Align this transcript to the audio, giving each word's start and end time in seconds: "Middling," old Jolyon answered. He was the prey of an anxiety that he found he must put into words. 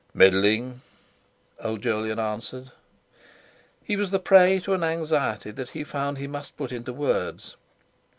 "Middling," 0.15 0.81
old 1.59 1.83
Jolyon 1.83 2.17
answered. 2.17 2.71
He 3.83 3.95
was 3.95 4.09
the 4.09 4.17
prey 4.17 4.57
of 4.57 4.67
an 4.69 4.83
anxiety 4.83 5.51
that 5.51 5.69
he 5.69 5.83
found 5.83 6.17
he 6.17 6.25
must 6.25 6.57
put 6.57 6.71
into 6.71 6.91
words. 6.91 7.55